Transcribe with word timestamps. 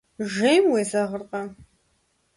Жейм 0.31 0.63
уезэгъыркъэ? 0.71 1.41